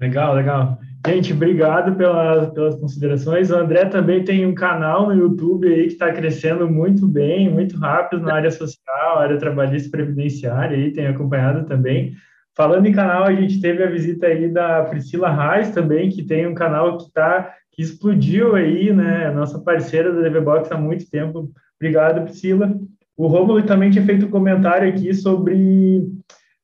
[0.00, 0.78] Legal, legal.
[1.06, 3.50] Gente, obrigado pela, pelas considerações.
[3.50, 7.78] O André também tem um canal no YouTube aí que está crescendo muito bem, muito
[7.78, 12.14] rápido na área social, área trabalhista previdenciária, aí tem acompanhado também.
[12.54, 16.46] Falando em canal, a gente teve a visita aí da Priscila Reis também, que tem
[16.46, 19.30] um canal que tá, que explodiu aí, né?
[19.30, 21.52] Nossa parceira da DVBox há muito tempo.
[21.78, 22.74] Obrigado, Priscila.
[23.16, 26.02] O Rômulo também tinha feito um comentário aqui sobre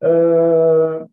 [0.03, 1.09] uh,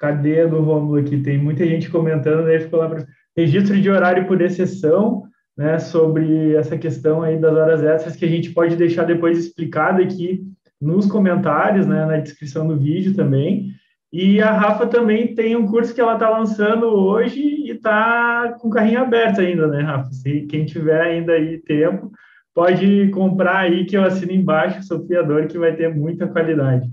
[0.00, 1.18] Cadê do Romulo aqui?
[1.18, 2.58] Tem muita gente comentando, né?
[2.58, 5.24] Ficou lá para registro de horário por exceção,
[5.56, 5.78] né?
[5.78, 10.40] Sobre essa questão aí das horas extras que a gente pode deixar depois explicado aqui
[10.80, 12.06] nos comentários, né?
[12.06, 13.68] Na descrição do vídeo também.
[14.10, 18.70] E a Rafa também tem um curso que ela está lançando hoje e está com
[18.70, 20.10] carrinho aberto ainda, né, Rafa?
[20.10, 22.10] Se quem tiver ainda aí tempo,
[22.54, 26.88] pode comprar aí que eu assino embaixo, sou fiador, que vai ter muita qualidade.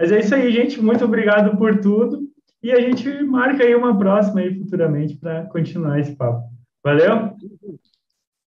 [0.00, 0.82] Mas é isso aí, gente.
[0.82, 2.25] Muito obrigado por tudo.
[2.66, 6.50] E a gente marca aí uma próxima aí futuramente para continuar esse papo.
[6.82, 7.36] Valeu?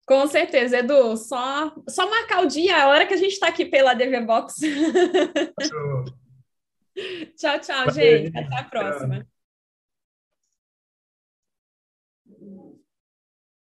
[0.05, 1.17] Com certeza, Edu.
[1.17, 4.61] Só, só marcar o dia, a hora que a gente está aqui pela DV Box.
[7.35, 8.37] tchau, tchau, gente.
[8.37, 9.25] Até a próxima.